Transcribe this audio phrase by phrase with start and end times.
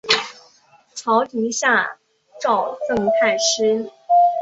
[0.95, 1.99] 朝廷下
[2.41, 3.91] 诏赠太师。